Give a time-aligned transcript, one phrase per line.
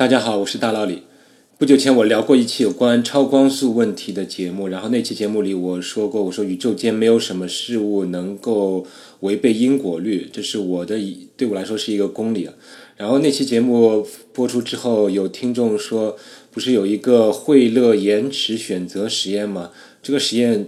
[0.00, 1.02] 大家好，我是大老李。
[1.58, 8.86] 不久前我聊过一期有关超光速问题的节目，然后那期节目里我说过，我说宇宙间没有什么事物能够
[9.20, 10.98] 违背因果律，这是我的
[11.36, 12.48] 对我来说是一个公理。
[12.96, 16.16] 然后那期节目播出之后，有听众说，
[16.50, 19.70] 不是有一个惠勒延迟选择实验吗？
[20.02, 20.66] 这个实验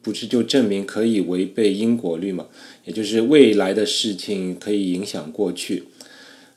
[0.00, 2.46] 不是就证明可以违背因果律吗？
[2.86, 5.84] 也就是未来的事情可以影响过去。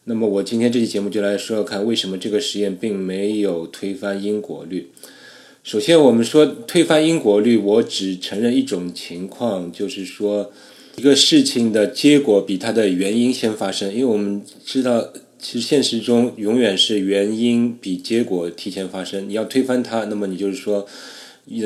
[0.05, 4.89] 那么我今天这期节目就来说说看，为什么这个实验并没有推翻因果律。
[5.64, 10.51] 首先，我们说推翻因果律，我只承认一种情况，就是说
[10.97, 13.93] 一个事情的结果比它的原因先发生。
[13.93, 19.29] 因为我们知道，其实现实中永远是原因比结果提前发生。
[19.29, 20.86] 你要推翻它，那么你就是说，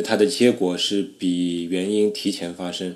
[0.06, 2.94] 它的结果是比原因提前发生。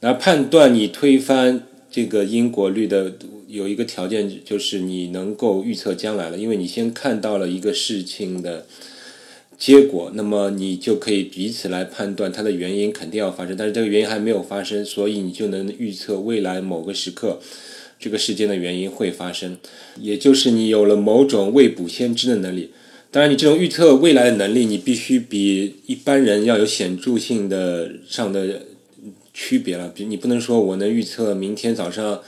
[0.00, 1.62] 那判断你推翻
[1.96, 3.14] 这个因果律的。
[3.48, 8.66] 有一个条件就是你能够预测将来了，因为你先看到了一个事情的
[9.56, 17.38] 结果，那么你就可以以此来判断它的原因肯定要发生，但是这个原因还没有发生，所以你就能预测未来某个时刻
[18.00, 19.56] 这个事件的原因会发生，
[20.00, 22.72] 也就是你有了某种未卜先知的能力。
[23.12, 28.62] 当然，你这种预测未来的能力，你必须比一般人要有显著性的上的
[29.36, 29.88] 区别了。
[29.94, 32.22] 比你不能说我能预测明天早上。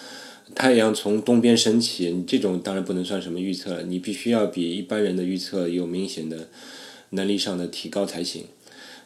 [0.54, 6.48] 太阳从东边升起，你这种当然不能算什么预测了，你必须要比一般人的预测有明显的
[7.10, 8.44] 能力上的提高才行。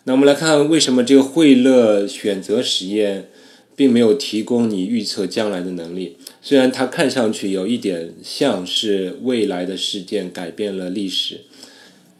[0.04, 3.28] 那我们来看为什么这个惠勒选择实验
[3.74, 11.40] 并没有提供你预测将来的能力，虽然它看上去有一点像是未来的事件改变了历史。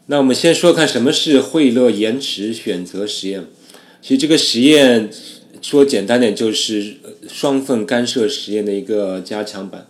[0.07, 3.45] 那我们先说看什么是惠勒延迟选择实验。
[4.01, 5.09] 其实这个实验。
[5.63, 6.97] 说简单点，就是
[7.27, 9.87] 双缝干涉实验的一个加强版。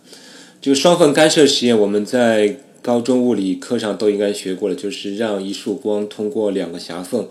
[0.62, 7.28] 这个双缝干涉实验，我们在高中物理课上都应该学过了，就是让一束光通过两个狭缝，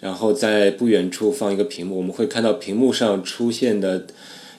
[0.00, 4.06] 然后在不远处放一个屏幕，我们会看到屏幕上出现的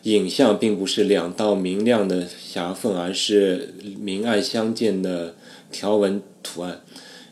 [0.03, 5.35] 影像，并不是两道明亮的狭缝，而是明暗相间的
[5.71, 6.81] 条纹图案。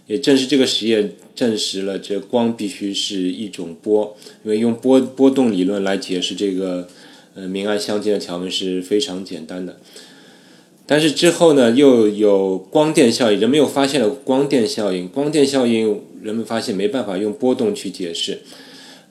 [0.07, 6.87] 也正是这个实验证实了，这光必须是一种波，因为用波波动理论来解释这个
[7.33, 9.79] 呃明暗相间的条纹是非常简单的。
[10.85, 15.07] 但是之后呢，又有光电效应，人们又发现了光电效应。
[15.07, 18.41] 光电效应，人们发现没办法用波动去解释。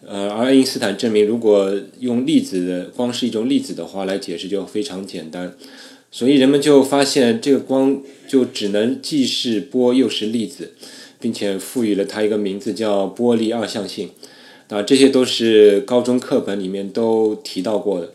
[0.07, 5.57] 呃，而爱因斯坦证明，如果用粒子的光是一种粒子的话来解释，就非常简单。
[6.13, 10.75] 所以人们就发现，这个光就只能既是波又是粒子，
[11.21, 14.11] 并且赋予了它一个名字叫波粒二象性。
[14.69, 18.13] 啊，这些都是高中课本里面都提到过的。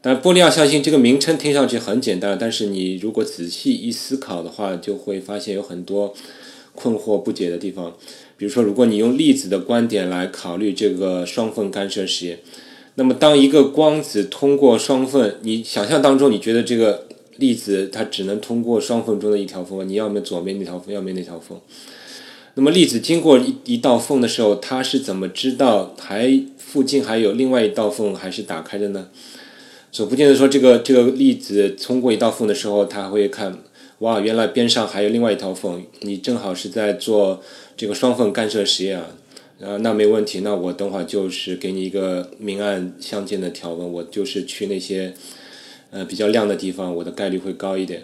[0.00, 6.14] 但波粒二象性这个名称听上去很简单，但是你如果仔细一思考的话，就会发现有很多
[6.74, 7.94] 困惑不解的地方。
[8.36, 12.38] 比如说，如果你用粒子的观点来考虑这个双缝干涉实验，
[12.94, 17.04] 那么当一个光子通过双缝，你想象当中你觉得这个。
[17.38, 21.60] 粒子它只能通过双缝中的一条缝，你要么左边那条缝，要么那条缝。
[22.58, 29.08] 那么粒子经过一一道缝的时候，它是怎么知道还附近还有另外一道缝还是打开的呢？
[29.92, 33.58] 所不见得说这个这个粒子通过一道缝的时候，它会看，
[33.98, 35.84] 哇，原来边上还有另外一条缝。
[36.00, 37.42] 你正好是在做
[37.76, 39.06] 这个双缝干涉实验啊，
[39.62, 45.12] 啊，那没问题，那我等会儿就是给你一个明暗相间的条纹，我就是去那些。
[45.92, 48.02] 呃，比较亮的地方，我的概率会高一点。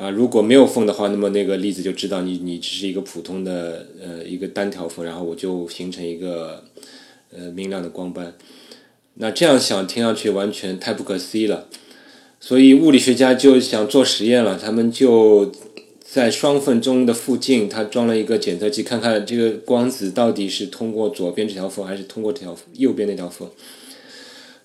[0.00, 6.64] 啊，如果没有缝的话，那么那个粒子就知道你你只是一个普通的呃一个单条缝，然后我就形成一个
[7.30, 8.32] 呃明亮的光斑。
[9.16, 11.68] 那这样想听上去完全太不可思议了。
[12.40, 15.52] 所以物理学家就想做实验了，他们就
[16.02, 23.46] 在双缝中的附近，他装了一个检测器，看看这个光子到底是通过左边这条缝，还是通过这条右边那条缝。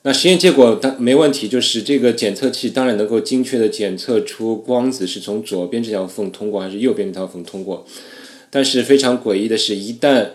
[0.07, 7.87] 那实验结果当没问题，就是这个检测器当然能够精确的检测出光子是从左边这条缝通过还是右边这条缝通过。
[8.51, 10.27] 但是非常诡异的是，一旦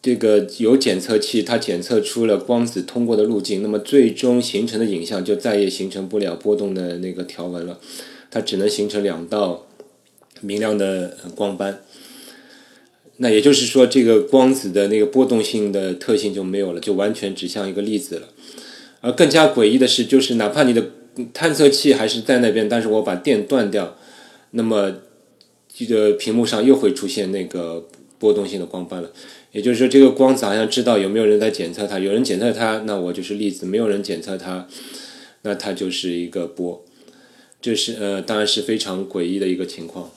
[0.00, 7.80] 这个有检测器，它检测出了光子通过的路径，那么最终形成的影像就再也形成不了波动的那个条纹了，
[8.30, 9.66] 它只能形成两道
[10.40, 11.82] 明亮的光斑。
[13.22, 18.28] 那也就是说，这个光子的那个波动性的特性就没有了，就完全指向一个粒子了。
[19.02, 20.86] 而更加诡异的是，就是哪怕你的
[21.34, 23.98] 探测器还是在那边，但是我把电断掉，
[24.52, 24.94] 那么
[25.68, 27.86] 这个屏幕上又会出现那个
[28.18, 29.10] 波动性的光斑了。
[29.52, 34.66] 也就是说，这个光子好像知道有没有人在检测它，有人检测它，那我就是粒子；没有人检测它，
[35.42, 36.82] 那它就是一个波。
[37.60, 40.10] 这是呃，当然是非常诡异的一个情况。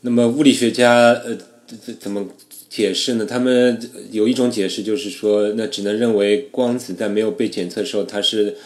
[0.00, 1.36] 那么物理学家呃
[1.84, 2.26] 怎怎么
[2.68, 3.24] 解释呢？
[3.24, 3.78] 他们
[4.10, 8.56] 有一种解释就是说，那只能认为光子在没有被检测的时候，它是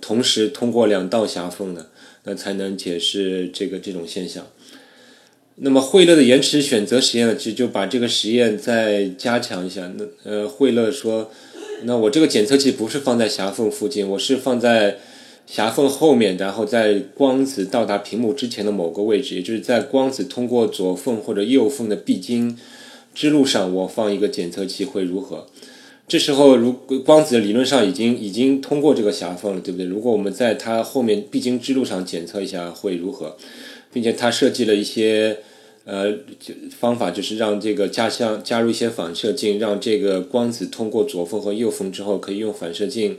[0.00, 1.90] 同时通过两道狭缝的，
[2.24, 4.46] 那才能解释这个这种现象。
[5.56, 9.90] 那么惠勒的延迟选择实验呢，其实就把这个实验再加强一下。
[9.96, 11.30] 那呃，惠勒说，
[11.84, 14.98] 那我这个检测器不是放在狭缝附近，我是放在
[15.46, 22.58] 狭缝后面，然后在光子到达屏幕之前的某个位置，也就是在光子通过左缝或者右缝的必经
[23.14, 25.46] 之路上，我放一个检测器会如何？
[26.08, 26.72] 这时候，如
[27.04, 29.86] 光子理论上已经已经通过这个狭缝了，对不对？
[29.86, 33.36] 如果我们在它后面必经之路上检测一下会如何？
[33.92, 35.38] 并且他设计了一些
[35.84, 36.12] 呃
[36.78, 43.16] 方法，就是让这个加项加入一些反射镜，让这个光子通过左缝和右缝之后，可以用反射镜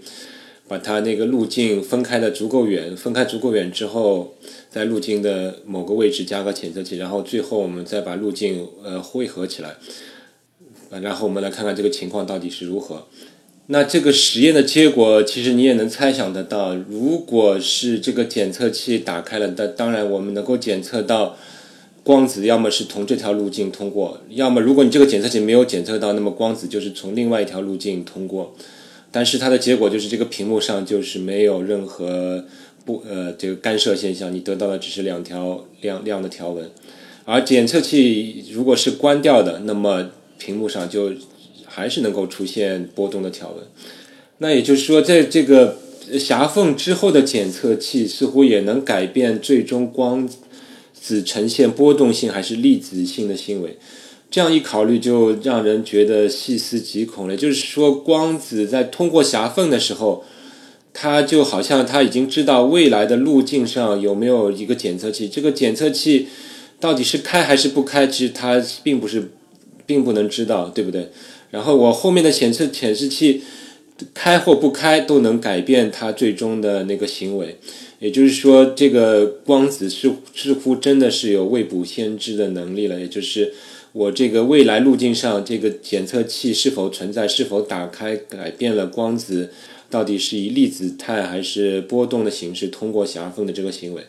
[0.68, 4.36] 把它那个路径分开的足够远，分开足够远之后，
[4.70, 9.78] 在路径的某个位置加个检测器，然后最后我们再把路径呃汇合起来，
[11.02, 13.08] 然后我们来看看这个情况到底是如何。
[13.68, 16.74] 那这个实验的结果，其实你也能猜想得到。
[16.76, 21.36] 如果是这个检测器打开了，那当然我们能够检测到
[22.04, 28.56] 光子，要么是从这条路径通过，要么如果你这个检测器没有检测到，那么光子就是从另外一条路径通过。
[29.18, 32.46] 但是它的结果就是这个屏幕上就是没有任何
[32.86, 36.70] 不呃这个干涉现象，你得到的只是两条亮亮的条纹。
[37.26, 41.12] 而检测器如果是关掉的，那么屏幕上就。
[41.70, 43.58] 还是能够出现波动的条纹，
[44.40, 45.78] 那也就是说，在这个
[46.18, 50.28] 狭缝之后的检测器似乎也能改变最终光
[50.92, 53.78] 子呈现波动性还是粒子性的行为。
[54.30, 57.38] 这样一考虑，就让人觉得细思极恐了。
[57.38, 60.26] 就是说，光子在通过狭缝的时候，
[60.94, 65.30] 它就好像它已经知道未来的路径上有没有一个检测器。
[65.30, 66.28] 这个检测器
[66.80, 69.32] 到底是开还是不开，其实它并不是
[69.86, 71.10] 并不能知道，对不对？
[71.50, 73.42] 然后我后面的显示显示器
[74.14, 77.58] 开或不开都能改变它最终的那个行为，
[78.00, 83.00] 也就是说，这个光子似似乎真的是有未卜先知的能力了。
[83.00, 83.54] 也就是
[83.94, 89.52] 我这个未来路径上，这个检测器是否存在，是否打开，改变了光子
[89.90, 94.04] 到底是以粒子态还是波动的形式通过狭缝的这个行为。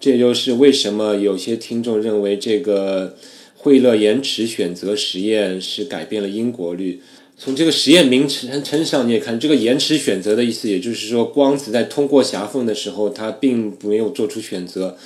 [0.00, 3.16] 这也就是为什么有些听众认为这个。
[3.60, 7.02] 惠勒延迟选择实验是改变了因果律。
[7.36, 14.96] 从这个实验名称称上，你也看这个延迟选择的意思，也就是说，光子在通过狭缝的时候，它并没有做出选择，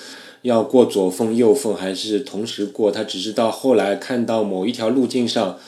[0.42, 5.58] 要过左缝、右缝还是同时过，他只是到后来看到某一条路径上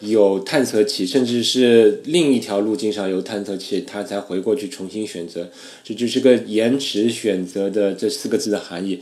[0.00, 5.48] 有探测器，甚至是另一条路径上有探测器，他才回过去重新选择。
[5.84, 9.00] 这就是个延迟选择的这四个字的含义。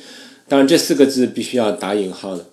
[0.48, 2.46] 当然，这四个字必须要打引号的。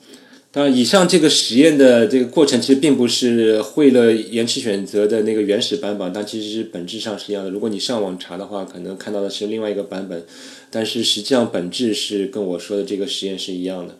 [0.50, 7.52] 当然，以上这个实验的这个过程其实并不是惠勒延迟选择的那个原始版本，但其实是本质上是一样的。
[7.52, 10.24] 如果你上网查的话，可能看到的是另外一个版本，
[10.72, 13.98] 但是实际上本质是跟我说的这个实验是一样的。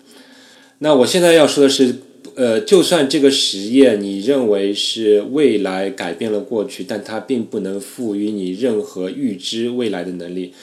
[0.80, 1.96] 那我现在要说的是，
[2.36, 10.54] 呃，就算这个实验你认为是未来改变了过去，但它并不能赋予你任何预知未来的能力。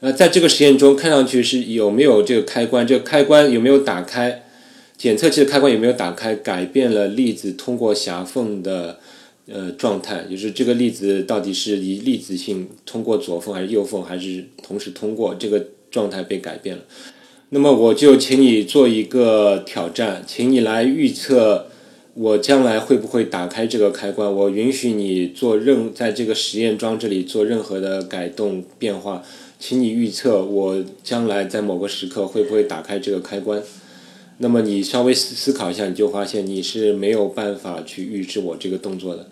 [0.00, 4.44] 呃，在这个实验中，看上去是有没有这个开关，这个开关有没有打开？
[5.02, 9.00] 检测器的开关有没有打开，改变了粒子通过狭缝的
[9.48, 16.84] 呃状态，就是这个粒子到底是以粒子性通过左缝还是右缝，还是同时通过，这个状态被改变了。
[17.48, 21.66] 那么我就请你做一个挑战，请你来预测
[22.14, 24.32] 我将来会不会打开这个开关。
[24.32, 29.24] 我允许你做任在这个实验装置里做任何的改动变化，
[29.58, 33.60] 请你预测我将来在某个时刻会不会打开这个开关。
[34.42, 39.28] 那么你稍微思思考一下，你就发现你是没有办法去预知我这个动作的，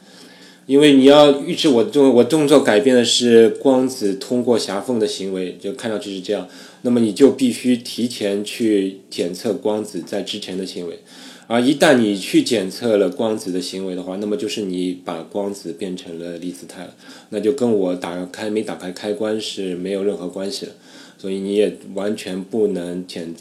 [0.66, 6.46] 因为你要预知我动我动作改变的是光子通过狭缝的行为，就看上去是这样。
[6.82, 11.00] 那么你就必须提前去检测光子在之前的行为，
[11.48, 16.94] 而一旦你去检测了光子的行为的话，那么就是你把光子变成了粒子态了，
[17.30, 20.72] 那就跟我打开没打开开关是没有任何关系的，
[21.18, 23.34] 所以你也完全不能检。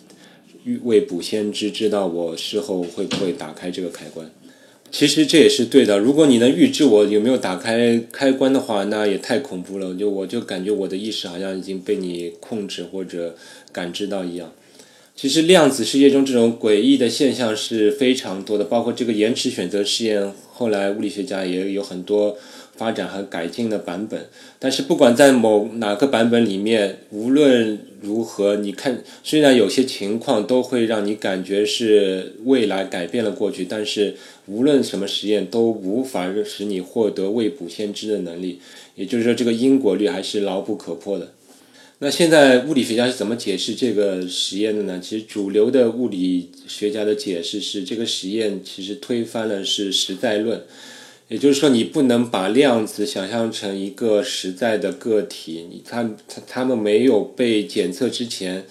[0.63, 4.30] 预未卜先知，知道我事后会不会打开这个开关。
[4.92, 6.00] 其实这也是对的。
[6.00, 9.94] 如果你能预知我有没有打开开关的话，那也太恐怖了。
[9.94, 13.36] 就我就感觉我的意识好像已经被你控制或者
[13.72, 14.51] 感知到一样。
[15.16, 20.34] 其实量子世界中这种诡异的现象是非常多的，包括这个延迟选择实验。
[20.51, 22.38] 后来物理学家也有很多
[22.80, 24.28] 发展和改进的版本。
[24.58, 34.16] 但是不管在某哪个版本里面，无论如何，你看，虽然有些情况都会让你感觉是未来改变了过去，但是
[34.48, 38.60] 无论什么实验都无法使你获得未卜先知的能力。
[38.96, 41.34] 也就是说，这个因果律还是牢不可破的。
[42.02, 45.02] 那现在物理学家是怎么解释这个实验的呢？
[45.04, 50.64] 其实主流的物理学家的解释是，这个实验其实推翻了是实在论，
[51.30, 58.66] 也就是说，你不能把量子想象成一个实在的个体，你他他他们没有被检测之前，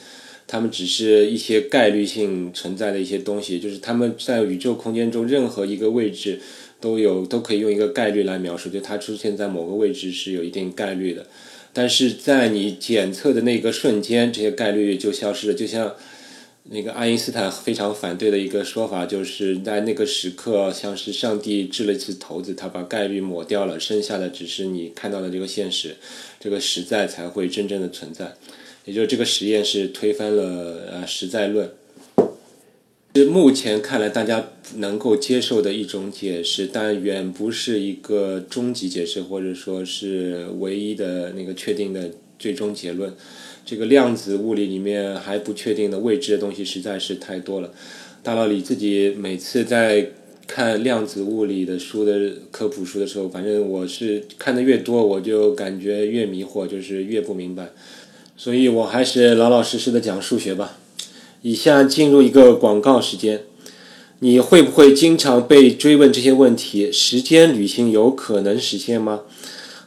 [0.49, 6.41] 他们只是一些概率性存在的一些东西，就是他们在宇宙空间中任何一个位置
[6.81, 11.27] 都有都可以用一个概率来描述，就它出现在某个位置是有一定概率的。
[11.73, 15.55] 但是在你检测的那个瞬间，这些概率就消失了。
[15.55, 15.95] 就像
[16.71, 25.97] 那个爱因斯坦非常反对的一个说法，就是在那个时刻，像是上帝掷了一次骰子，他把概率抹掉了，剩下的只是你看到的这个现实，
[26.39, 28.35] 这个实在才会真正的存在。
[28.85, 31.71] 也就是这个实验是推翻了呃实在论。
[33.15, 43.13] 是目前看来大家能够接受的一种解释，但远不是一个终极解释，或者说是唯一的那个确定的最终结论。
[43.67, 47.73] 这个量子物理里面还不确定的未知的东西实在是太多了。
[48.23, 50.11] 大道理自己每次在
[50.47, 57.71] 看量子物理的书的科普书的时候，反正我是看的越多，我就感觉越迷惑，就是越不明白。
[58.37, 60.79] 所以我还是老老实实的讲数学吧。
[61.43, 63.43] 以下进入一个广告时间，
[64.21, 66.91] 你会不会经常被追问这些问题？
[66.91, 69.23] 时间旅行有可能实现吗？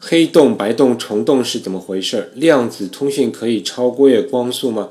[0.04, 2.32] 黑洞、白洞、虫洞是怎么回事？
[2.34, 4.90] 量子通讯可以超越光速吗？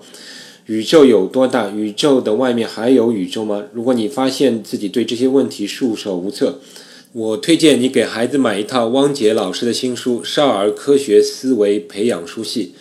[0.67, 1.69] 宇宙有多大？
[1.69, 3.65] 宇宙的外面还有宇宙吗？
[3.73, 6.61] 如果你发现自己对这些问题束手无策，
[7.13, 12.75] 我推荐你给孩子买一套汪杰老师的新书《少儿科学思维培养书系》。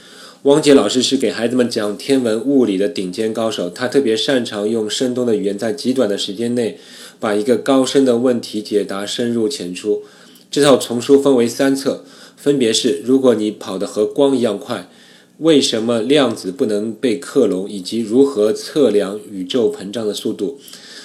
[0.44, 6.78] 汪杰老师是给孩子们讲天文物理的顶尖高手，他特别擅长用生动的语言，在极短的时间内
[7.20, 10.04] 把一个高深的问题解答深入浅出。
[10.52, 12.04] 这套丛书分为三册，
[12.36, 14.90] 分别是：如果你跑得和光一样快，
[15.38, 20.60] 为什么量子不能被克隆，以及如何测量宇宙膨胀的速度。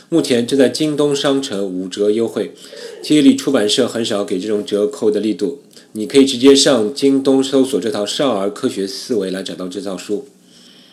[0.09, 2.55] 目前正在京东商城五折优惠，
[3.03, 5.61] 接力出版社很少给这种折扣的力度。
[5.93, 10.27] 你可以直接上京东搜索这套少儿科学思维来找到这套书。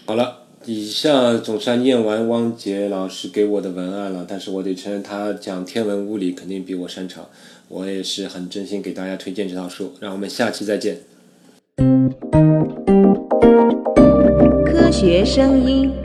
[0.06, 7.28] 好了，以下总算念完汪杰老师给我的文案了，但是我得承认他讲天文物理肯定比我擅长，
[7.68, 9.94] 我也是很真心给大家推荐这套书。
[10.00, 10.98] 让我们下期再见。
[14.66, 16.01] 科学声音。